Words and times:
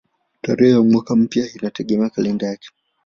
Tarehe 0.43 0.71
ya 0.71 0.81
mwaka 0.81 1.15
mpya 1.15 1.45
inategemea 1.55 2.09
kalenda 2.09 2.45
yake. 2.47 2.67